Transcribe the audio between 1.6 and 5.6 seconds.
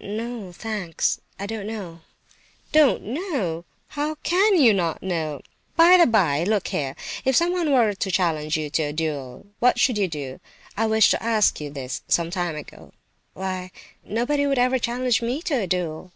know—" "Don't know! How can you not know?